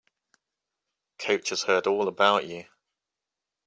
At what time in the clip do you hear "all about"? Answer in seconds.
1.85-2.47